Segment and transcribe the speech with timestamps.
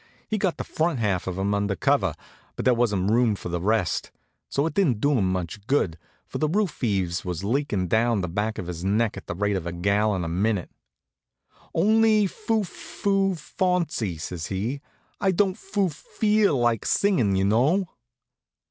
[0.29, 2.15] He'd got the front half of him under cover,
[2.55, 4.09] but there wasn't room for the rest;
[4.49, 8.27] so it didn't do him much good, for the roof eaves was leakin' down the
[8.27, 10.71] back of his neck at the rate of a gallon a minute.
[11.75, 14.81] "Only fu fu fawncy!" says he.
[15.19, 17.87] "I don't fu feel like singing, y'know."